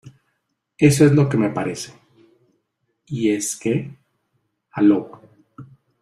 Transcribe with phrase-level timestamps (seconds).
[0.79, 1.93] eso es lo que me parece.
[3.05, 3.99] y es que,
[4.71, 5.21] al lobo